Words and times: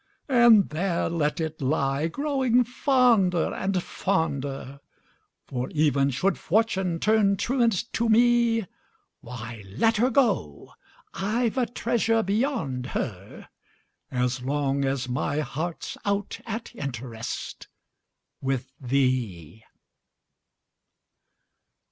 And 0.29 0.69
there 0.69 1.07
let 1.11 1.39
it 1.39 1.61
lie, 1.61 2.07
growing 2.07 2.63
fonder 2.63 3.53
and, 3.53 3.83
fonder 3.83 4.79
For, 5.45 5.69
even 5.69 6.09
should 6.09 6.39
Fortune 6.39 6.99
turn 6.99 7.37
truant 7.37 7.83
to 7.93 8.09
me, 8.09 8.65
Why, 9.19 9.63
let 9.67 9.97
her 9.97 10.09
go 10.09 10.73
I've 11.13 11.55
a 11.55 11.67
treasure 11.67 12.23
beyond 12.23 12.87
her, 12.87 13.49
As 14.09 14.41
long 14.41 14.85
as 14.85 15.07
my 15.07 15.41
heart's 15.41 15.99
out 16.03 16.39
at 16.47 16.73
interest 16.73 17.67
With 18.41 18.71
thee! 18.79 19.63